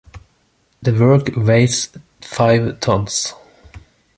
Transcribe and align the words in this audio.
The 0.81 0.93
work 0.95 1.27
weighs 1.37 1.89
five 2.21 2.79
tons. 2.79 3.35